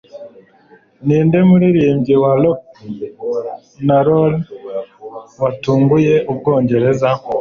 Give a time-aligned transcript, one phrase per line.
[1.05, 2.61] Ninde muririmbyi wa Rock
[3.85, 4.33] N Roll
[5.41, 7.09] watunguye Ubwongereza